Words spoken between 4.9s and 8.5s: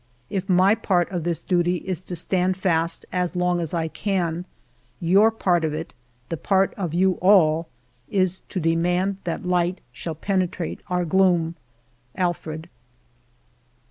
your part of it— the part of you all— is